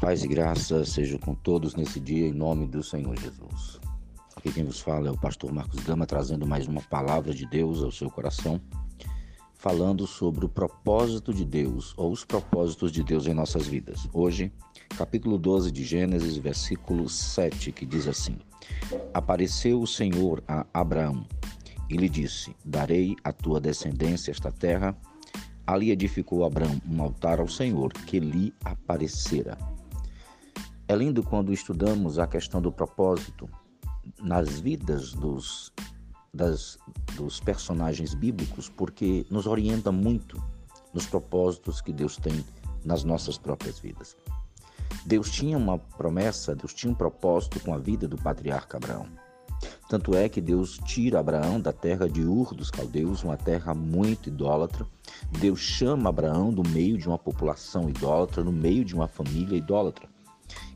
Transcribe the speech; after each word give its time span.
Paz 0.00 0.22
e 0.22 0.28
graça 0.28 0.84
sejam 0.84 1.18
com 1.18 1.34
todos 1.34 1.74
nesse 1.74 1.98
dia, 1.98 2.28
em 2.28 2.32
nome 2.32 2.68
do 2.68 2.84
Senhor 2.84 3.18
Jesus. 3.18 3.80
Aqui 4.36 4.52
quem 4.52 4.62
vos 4.62 4.78
fala 4.78 5.08
é 5.08 5.10
o 5.10 5.18
pastor 5.18 5.52
Marcos 5.52 5.80
Gama, 5.80 6.06
trazendo 6.06 6.46
mais 6.46 6.68
uma 6.68 6.80
palavra 6.82 7.34
de 7.34 7.44
Deus 7.44 7.82
ao 7.82 7.90
seu 7.90 8.08
coração, 8.08 8.60
falando 9.54 10.06
sobre 10.06 10.44
o 10.44 10.48
propósito 10.48 11.34
de 11.34 11.44
Deus, 11.44 11.94
ou 11.96 12.12
os 12.12 12.24
propósitos 12.24 12.92
de 12.92 13.02
Deus 13.02 13.26
em 13.26 13.34
nossas 13.34 13.66
vidas. 13.66 14.08
Hoje, 14.12 14.52
capítulo 14.96 15.36
12 15.36 15.72
de 15.72 15.82
Gênesis, 15.82 16.36
versículo 16.36 17.08
7, 17.08 17.72
que 17.72 17.84
diz 17.84 18.06
assim: 18.06 18.38
Apareceu 19.12 19.82
o 19.82 19.86
Senhor 19.86 20.44
a 20.46 20.64
Abraão 20.72 21.26
e 21.90 21.96
lhe 21.96 22.08
disse: 22.08 22.54
Darei 22.64 23.16
à 23.24 23.32
tua 23.32 23.60
descendência 23.60 24.30
esta 24.30 24.52
terra. 24.52 24.96
Ali 25.66 25.90
edificou 25.90 26.44
Abraão 26.44 26.80
um 26.88 27.02
altar 27.02 27.40
ao 27.40 27.48
Senhor 27.48 27.92
que 27.92 28.20
lhe 28.20 28.54
aparecera. 28.64 29.58
É 30.88 30.96
lindo 30.96 31.22
quando 31.22 31.52
estudamos 31.52 32.18
a 32.18 32.26
questão 32.26 32.62
do 32.62 32.72
propósito 32.72 33.46
nas 34.22 34.58
vidas 34.58 35.12
dos, 35.12 35.70
das, 36.32 36.78
dos 37.14 37.40
personagens 37.40 38.14
bíblicos, 38.14 38.70
porque 38.70 39.26
nos 39.30 39.46
orienta 39.46 39.92
muito 39.92 40.42
nos 40.94 41.04
propósitos 41.04 41.82
que 41.82 41.92
Deus 41.92 42.16
tem 42.16 42.42
nas 42.82 43.04
nossas 43.04 43.36
próprias 43.36 43.78
vidas. 43.78 44.16
Deus 45.04 45.30
tinha 45.30 45.58
uma 45.58 45.78
promessa, 45.78 46.56
Deus 46.56 46.72
tinha 46.72 46.90
um 46.90 46.96
propósito 46.96 47.60
com 47.60 47.74
a 47.74 47.78
vida 47.78 48.08
do 48.08 48.16
patriarca 48.16 48.78
Abraão. 48.78 49.06
Tanto 49.90 50.14
é 50.14 50.26
que 50.26 50.40
Deus 50.40 50.78
tira 50.86 51.20
Abraão 51.20 51.60
da 51.60 51.72
terra 51.72 52.08
de 52.08 52.24
Ur 52.24 52.54
dos 52.54 52.70
caldeus, 52.70 53.22
uma 53.22 53.36
terra 53.36 53.74
muito 53.74 54.30
idólatra. 54.30 54.86
Deus 55.38 55.60
chama 55.60 56.08
Abraão 56.08 56.50
do 56.50 56.66
meio 56.66 56.96
de 56.96 57.06
uma 57.06 57.18
população 57.18 57.90
idólatra, 57.90 58.42
no 58.42 58.52
meio 58.52 58.86
de 58.86 58.94
uma 58.94 59.06
família 59.06 59.54
idólatra. 59.54 60.08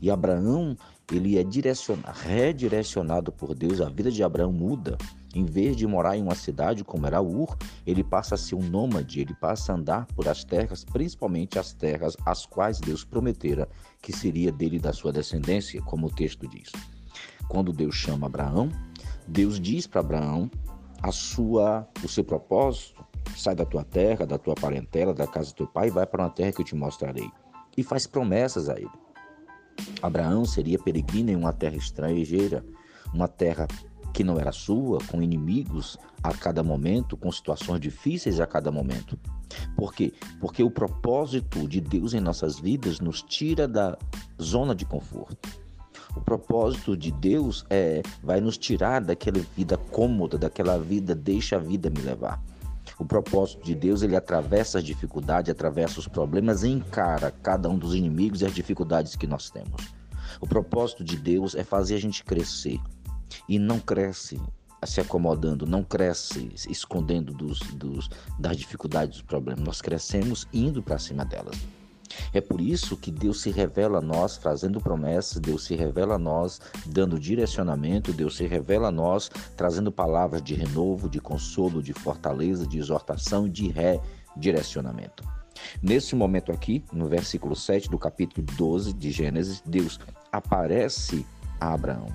E 0.00 0.10
Abraão, 0.10 0.76
ele 1.12 1.38
é 1.38 1.44
direcionado, 1.44 2.18
redirecionado 2.18 3.30
por 3.30 3.54
Deus, 3.54 3.80
a 3.80 3.88
vida 3.88 4.10
de 4.10 4.22
Abraão 4.22 4.52
muda. 4.52 4.96
Em 5.34 5.44
vez 5.44 5.76
de 5.76 5.86
morar 5.86 6.16
em 6.16 6.22
uma 6.22 6.34
cidade 6.34 6.82
como 6.82 7.06
era 7.06 7.20
Ur, 7.20 7.56
ele 7.86 8.02
passa 8.02 8.34
a 8.34 8.38
ser 8.38 8.56
um 8.56 8.68
nômade, 8.68 9.20
ele 9.20 9.34
passa 9.34 9.72
a 9.72 9.76
andar 9.76 10.06
por 10.06 10.26
as 10.26 10.42
terras, 10.42 10.84
principalmente 10.84 11.58
as 11.58 11.72
terras 11.72 12.16
as 12.26 12.46
quais 12.46 12.80
Deus 12.80 13.04
prometera 13.04 13.68
que 14.02 14.12
seria 14.12 14.50
dele 14.50 14.76
e 14.76 14.80
da 14.80 14.92
sua 14.92 15.12
descendência, 15.12 15.80
como 15.82 16.06
o 16.06 16.10
texto 16.10 16.48
diz. 16.48 16.72
Quando 17.48 17.72
Deus 17.72 17.94
chama 17.94 18.26
Abraão, 18.26 18.70
Deus 19.28 19.60
diz 19.60 19.86
para 19.86 20.00
Abraão 20.00 20.50
a 21.02 21.12
sua, 21.12 21.88
o 22.02 22.08
seu 22.08 22.24
propósito, 22.24 23.04
sai 23.36 23.54
da 23.54 23.64
tua 23.64 23.84
terra, 23.84 24.26
da 24.26 24.38
tua 24.38 24.54
parentela, 24.54 25.14
da 25.14 25.26
casa 25.26 25.50
do 25.50 25.54
teu 25.54 25.66
pai 25.66 25.88
e 25.88 25.90
vai 25.90 26.06
para 26.06 26.22
uma 26.22 26.30
terra 26.30 26.52
que 26.52 26.60
eu 26.60 26.64
te 26.64 26.74
mostrarei. 26.74 27.30
E 27.76 27.82
faz 27.82 28.06
promessas 28.06 28.68
a 28.68 28.76
ele. 28.78 28.90
Abraão 30.02 30.44
seria 30.44 30.78
peregrino 30.78 31.30
em 31.30 31.36
uma 31.36 31.52
terra 31.52 31.76
estrangeira, 31.76 32.64
uma 33.12 33.28
terra 33.28 33.66
que 34.12 34.24
não 34.24 34.38
era 34.38 34.52
sua, 34.52 34.98
com 35.06 35.22
inimigos 35.22 35.96
a 36.22 36.32
cada 36.34 36.62
momento, 36.62 37.16
com 37.16 37.30
situações 37.30 37.80
difíceis 37.80 38.40
a 38.40 38.46
cada 38.46 38.70
momento. 38.70 39.18
Por 39.76 39.94
quê? 39.94 40.12
Porque 40.40 40.62
o 40.62 40.70
propósito 40.70 41.66
de 41.66 41.80
Deus 41.80 42.14
em 42.14 42.20
nossas 42.20 42.58
vidas 42.58 43.00
nos 43.00 43.22
tira 43.22 43.66
da 43.66 43.96
zona 44.40 44.74
de 44.74 44.84
conforto. 44.84 45.48
O 46.16 46.20
propósito 46.20 46.96
de 46.96 47.12
Deus 47.12 47.64
é 47.70 48.02
vai 48.22 48.40
nos 48.40 48.58
tirar 48.58 49.00
daquela 49.00 49.40
vida 49.56 49.76
cômoda, 49.76 50.36
daquela 50.36 50.76
vida 50.76 51.14
deixa 51.14 51.56
a 51.56 51.60
vida 51.60 51.88
me 51.88 52.00
levar. 52.00 52.42
O 53.00 53.04
propósito 53.06 53.64
de 53.64 53.74
Deus, 53.74 54.02
ele 54.02 54.14
atravessa 54.14 54.76
as 54.76 54.84
dificuldades, 54.84 55.50
atravessa 55.50 55.98
os 55.98 56.06
problemas 56.06 56.62
e 56.62 56.68
encara 56.68 57.30
cada 57.30 57.66
um 57.66 57.78
dos 57.78 57.94
inimigos 57.94 58.42
e 58.42 58.44
as 58.44 58.54
dificuldades 58.54 59.16
que 59.16 59.26
nós 59.26 59.48
temos. 59.48 59.88
O 60.38 60.46
propósito 60.46 61.02
de 61.02 61.16
Deus 61.16 61.54
é 61.54 61.64
fazer 61.64 61.94
a 61.94 61.98
gente 61.98 62.22
crescer 62.22 62.78
e 63.48 63.58
não 63.58 63.80
cresce 63.80 64.38
se 64.84 65.00
acomodando, 65.00 65.66
não 65.66 65.82
cresce 65.82 66.52
escondendo 66.68 67.32
dos, 67.32 67.60
dos, 67.72 68.10
das 68.38 68.58
dificuldades, 68.58 69.16
dos 69.16 69.22
problemas. 69.22 69.64
Nós 69.64 69.80
crescemos 69.80 70.46
indo 70.52 70.82
para 70.82 70.98
cima 70.98 71.24
delas. 71.24 71.56
É 72.32 72.40
por 72.40 72.60
isso 72.60 72.96
que 72.96 73.10
Deus 73.10 73.40
se 73.40 73.50
revela 73.50 73.98
a 73.98 74.02
nós 74.02 74.36
fazendo 74.36 74.80
promessas, 74.80 75.40
Deus 75.40 75.64
se 75.64 75.74
revela 75.74 76.14
a 76.14 76.18
nós 76.18 76.60
dando 76.86 77.18
direcionamento, 77.18 78.12
Deus 78.12 78.36
se 78.36 78.46
revela 78.46 78.88
a 78.88 78.92
nós 78.92 79.30
trazendo 79.56 79.90
palavras 79.90 80.42
de 80.42 80.54
renovo, 80.54 81.08
de 81.08 81.20
consolo, 81.20 81.82
de 81.82 81.92
fortaleza, 81.92 82.66
de 82.66 82.78
exortação 82.78 83.46
e 83.46 83.50
de 83.50 83.68
redirecionamento. 83.68 85.24
Nesse 85.82 86.14
momento 86.14 86.52
aqui, 86.52 86.84
no 86.92 87.08
versículo 87.08 87.54
7 87.56 87.90
do 87.90 87.98
capítulo 87.98 88.46
12 88.56 88.92
de 88.92 89.10
Gênesis, 89.10 89.62
Deus 89.66 89.98
aparece 90.32 91.26
a 91.60 91.74
Abraão. 91.74 92.06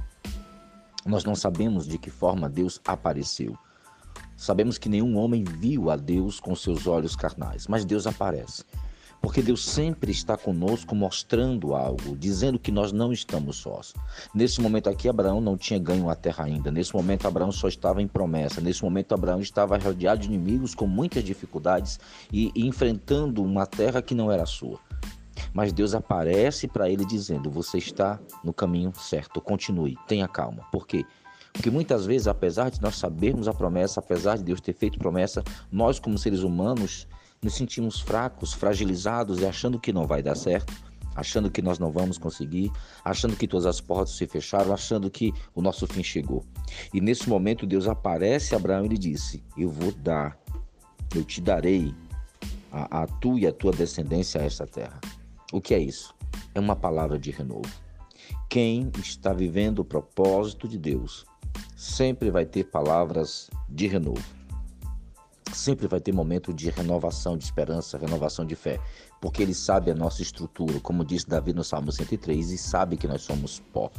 Nós 1.05 1.23
não 1.23 1.35
sabemos 1.35 1.87
de 1.87 1.97
que 1.97 2.09
forma 2.09 2.49
Deus 2.49 2.81
apareceu. 2.85 3.55
Sabemos 4.35 4.77
que 4.77 4.89
nenhum 4.89 5.17
homem 5.17 5.43
viu 5.43 5.89
a 5.89 5.95
Deus 5.95 6.39
com 6.39 6.55
seus 6.55 6.87
olhos 6.87 7.15
carnais, 7.15 7.67
mas 7.67 7.85
Deus 7.85 8.07
aparece. 8.07 8.63
Porque 9.25 9.41
Deus 9.41 9.65
sempre 9.65 10.11
está 10.11 10.37
conosco 10.37 10.93
mostrando 10.93 11.73
algo, 11.73 12.15
dizendo 12.15 12.59
que 12.59 12.71
nós 12.71 12.91
não 12.91 13.11
estamos 13.11 13.55
sós. 13.55 13.91
Nesse 14.35 14.61
momento 14.61 14.87
aqui, 14.87 15.09
Abraão 15.09 15.41
não 15.41 15.57
tinha 15.57 15.79
ganho 15.79 16.11
a 16.11 16.15
terra 16.15 16.43
ainda. 16.43 16.69
Nesse 16.69 16.93
momento, 16.93 17.27
Abraão 17.27 17.51
só 17.51 17.67
estava 17.67 18.03
em 18.03 18.07
promessa. 18.07 18.61
Nesse 18.61 18.83
momento, 18.83 19.15
Abraão 19.15 19.41
estava 19.41 19.79
rodeado 19.79 20.21
de 20.21 20.27
inimigos 20.27 20.75
com 20.75 20.85
muitas 20.85 21.23
dificuldades 21.23 21.99
e, 22.31 22.51
enfrentando 22.55 23.43
uma 23.43 23.65
terra 23.65 23.99
que 23.99 24.13
não 24.13 24.31
era 24.31 24.45
sua. 24.45 24.79
Mas 25.51 25.73
Deus 25.73 25.95
aparece 25.95 26.67
para 26.67 26.87
ele 26.87 27.03
dizendo: 27.03 27.49
Você 27.49 27.79
está 27.79 28.19
no 28.43 28.53
caminho 28.53 28.93
certo, 28.95 29.41
continue, 29.41 29.97
tenha 30.07 30.27
calma. 30.27 30.67
Por 30.71 30.85
quê? 30.85 31.03
Porque 31.51 31.71
muitas 31.71 32.05
vezes, 32.05 32.27
apesar 32.27 32.69
de 32.69 32.79
nós 32.79 32.95
sabermos 32.95 33.47
a 33.47 33.53
promessa, 33.55 33.99
apesar 33.99 34.37
de 34.37 34.43
Deus 34.43 34.61
ter 34.61 34.73
feito 34.73 34.99
promessa, 34.99 35.43
nós, 35.71 35.97
como 35.97 36.15
seres 36.15 36.41
humanos, 36.41 37.07
nos 37.41 37.55
sentimos 37.55 37.99
fracos, 37.99 38.53
fragilizados 38.53 39.39
e 39.39 39.45
achando 39.45 39.79
que 39.79 39.93
não 39.93 40.07
vai 40.07 40.21
dar 40.21 40.35
certo, 40.35 40.73
achando 41.15 41.49
que 41.49 41.61
nós 41.61 41.79
não 41.79 41.91
vamos 41.91 42.17
conseguir, 42.17 42.71
achando 43.03 43.35
que 43.35 43.47
todas 43.47 43.65
as 43.65 43.79
portas 43.79 44.15
se 44.15 44.27
fecharam, 44.27 44.73
achando 44.73 45.09
que 45.09 45.33
o 45.53 45.61
nosso 45.61 45.87
fim 45.87 46.03
chegou. 46.03 46.43
E 46.93 46.99
nesse 46.99 47.29
momento 47.29 47.65
Deus 47.65 47.87
aparece 47.87 48.53
a 48.53 48.57
Abraão 48.57 48.85
e 48.85 48.89
lhe 48.89 48.97
disse: 48.97 49.43
Eu 49.57 49.69
vou 49.69 49.91
dar, 49.91 50.37
eu 51.15 51.23
te 51.23 51.39
darei 51.39 51.93
a, 52.71 53.03
a 53.03 53.07
tu 53.07 53.37
e 53.39 53.47
a 53.47 53.53
tua 53.53 53.71
descendência 53.71 54.41
a 54.41 54.43
esta 54.43 54.67
terra. 54.67 54.99
O 55.53 55.61
que 55.61 55.73
é 55.73 55.79
isso? 55.79 56.13
É 56.53 56.59
uma 56.59 56.75
palavra 56.75 57.17
de 57.17 57.31
renovo. 57.31 57.71
Quem 58.49 58.91
está 58.99 59.33
vivendo 59.33 59.79
o 59.79 59.85
propósito 59.85 60.67
de 60.67 60.77
Deus 60.77 61.25
sempre 61.75 62.29
vai 62.29 62.45
ter 62.45 62.65
palavras 62.65 63.49
de 63.69 63.87
renovo 63.87 64.34
sempre 65.55 65.87
vai 65.87 65.99
ter 65.99 66.11
momento 66.11 66.53
de 66.53 66.69
renovação 66.69 67.37
de 67.37 67.43
esperança, 67.43 67.97
renovação 67.97 68.45
de 68.45 68.55
fé, 68.55 68.79
porque 69.21 69.41
ele 69.41 69.53
sabe 69.53 69.91
a 69.91 69.95
nossa 69.95 70.21
estrutura, 70.21 70.79
como 70.79 71.05
disse 71.05 71.27
Davi 71.27 71.53
no 71.53 71.63
Salmo 71.63 71.91
103, 71.91 72.51
e 72.51 72.57
sabe 72.57 72.97
que 72.97 73.07
nós 73.07 73.21
somos 73.21 73.59
pó. 73.71 73.91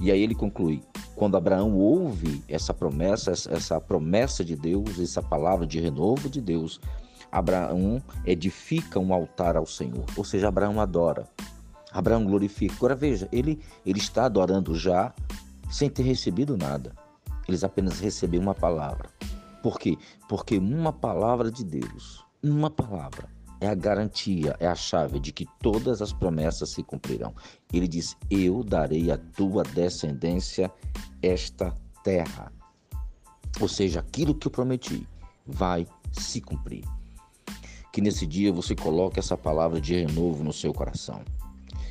E 0.00 0.10
aí 0.10 0.22
ele 0.22 0.34
conclui: 0.34 0.82
quando 1.14 1.36
Abraão 1.36 1.74
ouve 1.76 2.42
essa 2.48 2.72
promessa, 2.72 3.30
essa 3.30 3.80
promessa 3.80 4.44
de 4.44 4.56
Deus, 4.56 4.98
essa 4.98 5.22
palavra 5.22 5.66
de 5.66 5.80
renovo 5.80 6.28
de 6.28 6.40
Deus, 6.40 6.80
Abraão 7.30 8.02
edifica 8.24 8.98
um 8.98 9.12
altar 9.12 9.56
ao 9.56 9.66
Senhor, 9.66 10.04
ou 10.16 10.24
seja, 10.24 10.48
Abraão 10.48 10.80
adora. 10.80 11.28
Abraão 11.92 12.24
glorifica. 12.24 12.74
Agora 12.76 12.94
veja, 12.94 13.28
ele, 13.32 13.60
ele 13.84 13.98
está 13.98 14.24
adorando 14.24 14.76
já 14.76 15.12
sem 15.70 15.90
ter 15.90 16.02
recebido 16.02 16.56
nada. 16.56 16.92
Eles 17.48 17.64
apenas 17.64 17.98
receberam 17.98 18.44
uma 18.44 18.54
palavra. 18.54 19.10
Por 19.62 19.78
quê? 19.78 19.96
Porque 20.28 20.58
uma 20.58 20.92
palavra 20.92 21.50
de 21.50 21.64
Deus, 21.64 22.24
uma 22.42 22.70
palavra, 22.70 23.28
é 23.60 23.68
a 23.68 23.74
garantia, 23.74 24.56
é 24.58 24.66
a 24.66 24.74
chave 24.74 25.20
de 25.20 25.32
que 25.32 25.46
todas 25.60 26.00
as 26.00 26.12
promessas 26.12 26.70
se 26.70 26.82
cumprirão. 26.82 27.34
Ele 27.72 27.86
diz: 27.86 28.16
Eu 28.30 28.64
darei 28.64 29.10
à 29.10 29.18
tua 29.18 29.62
descendência 29.62 30.72
esta 31.22 31.74
terra. 32.02 32.50
Ou 33.60 33.68
seja, 33.68 34.00
aquilo 34.00 34.34
que 34.34 34.46
eu 34.46 34.50
prometi 34.50 35.06
vai 35.46 35.86
se 36.10 36.40
cumprir. 36.40 36.84
Que 37.92 38.00
nesse 38.00 38.26
dia 38.26 38.52
você 38.52 38.74
coloque 38.74 39.18
essa 39.18 39.36
palavra 39.36 39.80
de 39.80 39.94
renovo 39.94 40.42
no 40.42 40.52
seu 40.52 40.72
coração. 40.72 41.22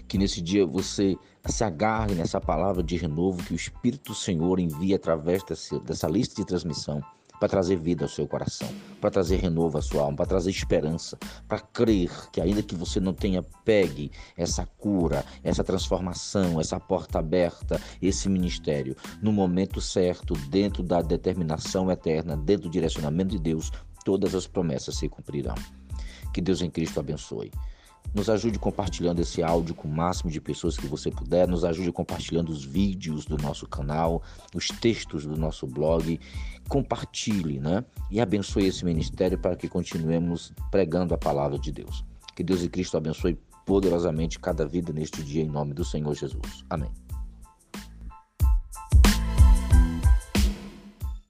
Que 0.08 0.18
nesse 0.18 0.42
dia 0.42 0.66
você 0.66 1.16
se 1.46 1.64
agarre 1.64 2.16
nessa 2.16 2.42
palavra 2.42 2.82
de 2.82 2.98
renovo 2.98 3.44
que 3.44 3.54
o 3.54 3.56
Espírito 3.56 4.12
do 4.12 4.16
Senhor 4.16 4.60
envia 4.60 4.96
através 4.96 5.44
dessa, 5.44 5.80
dessa 5.82 6.08
lista 6.08 6.36
de 6.36 6.48
transmissão 6.48 7.04
para 7.40 7.48
trazer 7.48 7.78
vida 7.78 8.06
ao 8.06 8.10
seu 8.10 8.28
coração, 8.28 8.68
para 9.00 9.10
trazer 9.10 9.38
renovo 9.38 9.78
à 9.78 9.82
sua 9.82 10.04
alma, 10.04 10.18
para 10.18 10.26
trazer 10.26 10.50
esperança, 10.50 11.18
para 11.48 11.60
crer 11.60 12.12
que 12.32 12.42
ainda 12.42 12.62
que 12.62 12.76
você 12.76 13.00
não 13.00 13.14
tenha 13.14 13.42
pegue 13.64 14.12
essa 14.36 14.66
cura, 14.66 15.24
essa 15.44 15.64
transformação, 15.64 16.60
essa 16.60 16.80
porta 16.80 17.20
aberta, 17.20 17.82
esse 18.02 18.28
ministério, 18.28 18.96
no 19.22 19.32
momento 19.32 19.80
certo, 19.80 20.34
dentro 20.50 20.84
da 20.84 21.02
determinação 21.02 21.90
eterna, 21.90 22.36
dentro 22.36 22.64
do 22.64 22.72
direcionamento 22.72 23.32
de 23.32 23.40
Deus, 23.40 23.72
todas 24.04 24.36
as 24.36 24.48
promessas 24.48 24.98
se 24.98 25.08
cumprirão. 25.08 25.56
Que 26.34 26.42
Deus 26.42 26.62
em 26.62 26.70
Cristo 26.70 27.00
abençoe. 27.00 27.52
Nos 28.14 28.30
ajude 28.30 28.58
compartilhando 28.58 29.20
esse 29.20 29.44
áudio 29.44 29.76
com 29.76 29.88
o 29.88 29.92
máximo 29.92 30.32
de 30.32 30.42
pessoas 30.42 30.78
que 30.78 30.88
você 30.88 31.12
puder. 31.12 31.48
Nos 31.48 31.64
ajude 31.64 31.92
compartilhando 31.92 32.50
os 32.50 32.64
vídeos 32.64 33.26
do 33.26 33.38
nosso 33.38 33.68
canal, 33.68 34.24
os 34.56 34.68
textos 34.68 35.26
do 35.26 35.38
nosso 35.38 35.68
blog. 35.68 36.20
Compartilhe, 36.68 37.60
né? 37.60 37.86
E 38.10 38.20
abençoe 38.20 38.66
esse 38.66 38.84
ministério 38.84 39.38
para 39.38 39.56
que 39.56 39.68
continuemos 39.68 40.52
pregando 40.72 41.14
a 41.14 41.18
palavra 41.18 41.60
de 41.60 41.72
Deus. 41.72 42.04
Que 42.36 42.44
Deus 42.44 42.64
e 42.64 42.70
Cristo 42.70 42.98
abençoe 42.98 43.38
poderosamente 43.66 44.40
cada 44.40 44.66
vida 44.66 44.92
neste 44.92 45.22
dia, 45.22 45.44
em 45.44 45.48
nome 45.48 45.74
do 45.74 45.86
Senhor 45.86 46.16
Jesus. 46.16 46.66
Amém. 46.70 46.90